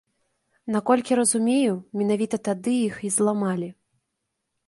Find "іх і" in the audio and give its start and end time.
2.87-3.13